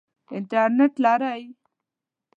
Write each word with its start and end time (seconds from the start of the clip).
انټرنټ 0.35 0.93
لرئ؟ 1.03 1.41